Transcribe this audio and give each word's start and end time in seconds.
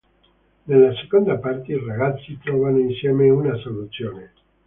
Nella 0.63 0.95
seconda 0.95 1.35
parte 1.37 1.73
i 1.73 1.79
ragazzi 1.85 2.35
trovano 2.41 2.79
insieme 2.79 3.29
una 3.29 3.55
soluzione. 3.57 4.31